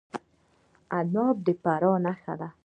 [0.97, 2.49] عناب د فراه نښه ده.